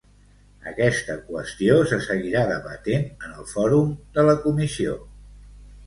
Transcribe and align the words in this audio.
Aquesta 0.71 1.17
qüestió 1.27 1.77
se 1.93 2.01
seguirà 2.07 2.43
debatent 2.55 3.07
en 3.29 3.39
el 3.39 3.47
fòrum 3.55 3.97
de 4.19 4.29
la 4.31 4.39
comissió. 4.49 5.03